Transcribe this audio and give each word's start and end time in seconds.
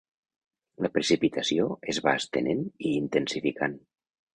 La 0.85 0.91
precipitació 0.95 1.69
es 1.95 2.03
va 2.09 2.17
estenent 2.23 2.67
i 2.91 2.99
intensificant. 3.05 3.83